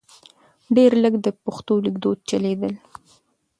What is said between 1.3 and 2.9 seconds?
پښتو لیکدود چلیدل.